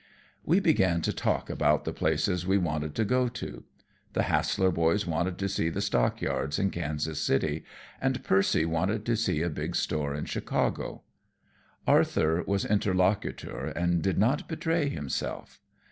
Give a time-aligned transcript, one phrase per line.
[0.43, 3.65] We began to talk about the places we wanted to go to.
[4.13, 7.63] The Hassler boys wanted to see the stock yards in Kansas City,
[8.01, 11.03] and Percy wanted to see a big store in Chicago.
[11.85, 15.59] Arthur was interlocutor and did not betray himself.